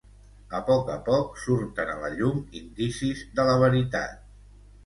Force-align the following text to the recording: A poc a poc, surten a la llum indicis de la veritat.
A 0.59 0.61
poc 0.69 0.87
a 0.93 0.95
poc, 1.09 1.37
surten 1.43 1.91
a 1.97 1.99
la 2.05 2.11
llum 2.15 2.39
indicis 2.63 3.23
de 3.41 3.47
la 3.51 3.57
veritat. 3.67 4.29